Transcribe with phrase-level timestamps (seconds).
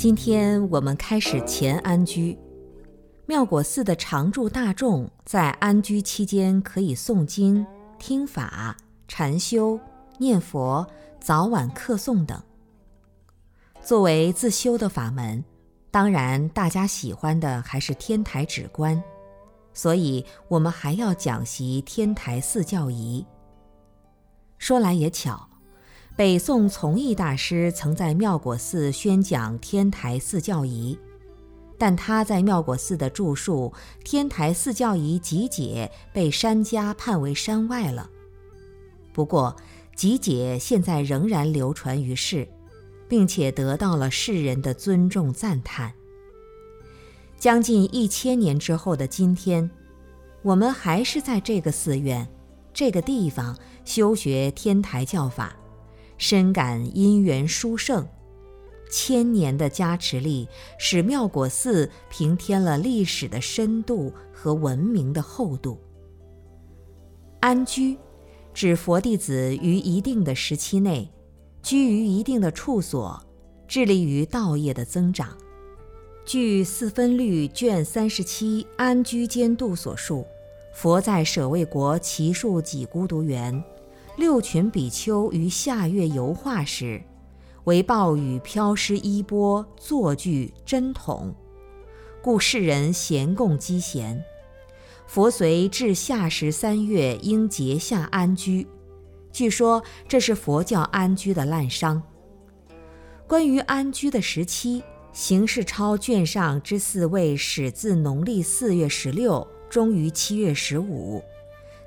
[0.00, 2.34] 今天我们开始前安居。
[3.26, 7.66] 妙果寺的常住大众在安居期间可以诵经、
[7.98, 8.74] 听法、
[9.08, 9.78] 禅修、
[10.16, 10.86] 念佛、
[11.20, 12.42] 早晚课诵等。
[13.82, 15.44] 作为自修的法门，
[15.90, 19.04] 当然大家喜欢的还是天台止观，
[19.74, 23.22] 所以我们还要讲习天台四教仪。
[24.56, 25.46] 说来也巧，
[26.20, 30.98] 北宋从义大师曾在妙果寺宣讲天台四教仪。
[31.78, 33.72] 但他在妙果寺的著述
[34.04, 38.10] 《天台四教仪集解》被山家判为山外了。
[39.14, 39.56] 不过，
[39.96, 42.46] 集解现在仍然流传于世，
[43.08, 45.90] 并且得到了世人的尊重赞叹。
[47.38, 49.70] 将近一千年之后的今天，
[50.42, 52.28] 我们还是在这个寺院、
[52.74, 55.56] 这个地方修学天台教法，
[56.20, 58.06] 深感因缘殊胜。
[58.92, 60.46] 千年的加持力，
[60.78, 65.80] 使妙果寺平添了历史的深度和文明的厚度。
[67.40, 67.96] 安居，
[68.52, 71.10] 指佛弟子于一定的时期内，
[71.62, 73.18] 居于一定的处所，
[73.66, 75.34] 致力于道业的增长。
[76.26, 80.26] 据《四分律》卷三十七《安居监度》所述，
[80.74, 83.64] 佛在舍卫国祇树几孤独园，
[84.20, 87.00] 六群比丘于夏月游化时。
[87.64, 91.34] 为暴雨飘失衣钵，坐具针筒，
[92.22, 94.22] 故世人咸共积咸。
[95.06, 98.66] 佛随至夏时三月，应结下安居。
[99.32, 102.02] 据说这是佛教安居的滥觞。
[103.26, 104.82] 关于安居的时期，
[105.14, 111.22] 《形事钞》卷上之四位始自农历四月十六，终于七月十五。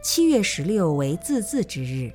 [0.00, 2.12] 七月十六为自字之日。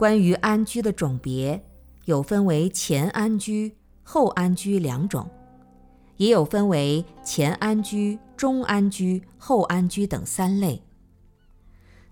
[0.00, 1.62] 关于安居的种别。
[2.06, 5.28] 有分为前安居、后安居两种，
[6.16, 10.82] 也有分为前安居、中安居、后安居等三类。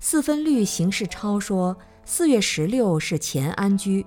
[0.00, 4.04] 四分律形式超说，四月十六是前安居，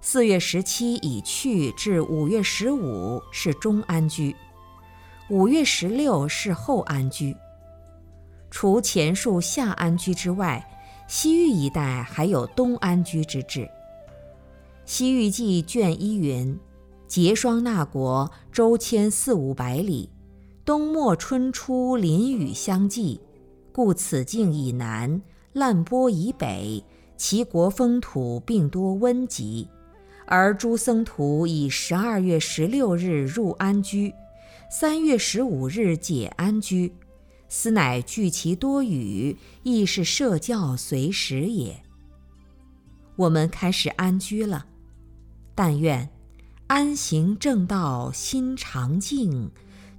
[0.00, 4.34] 四月十七已去至五月十五是中安居，
[5.30, 7.34] 五月十六是后安居。
[8.50, 10.68] 除前述下安居之外，
[11.08, 13.60] 西域一带还有东安居之制。
[14.84, 16.58] 《西域记》卷一云
[17.06, 20.10] ：“结霜那国，周迁四五百里，
[20.64, 23.20] 冬末春初淋雨相继，
[23.72, 25.22] 故此境以南，
[25.52, 26.82] 烂波以北，
[27.16, 29.68] 其国风土并多温疾。
[30.26, 34.12] 而诸僧徒以十二月十六日入安居，
[34.68, 36.92] 三月十五日解安居，
[37.48, 41.82] 斯乃聚其多语，亦是社教随时也。
[43.16, 44.66] 我们开始安居了。”
[45.54, 46.10] 但愿
[46.66, 49.50] 安行正道心常静，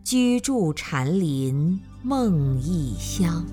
[0.04, 3.44] 居住禅林梦异乡。